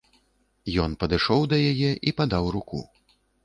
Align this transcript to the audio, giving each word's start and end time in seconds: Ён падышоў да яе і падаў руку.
Ён 0.83 0.95
падышоў 1.03 1.47
да 1.53 1.61
яе 1.71 1.91
і 2.07 2.17
падаў 2.23 2.51
руку. 2.57 2.85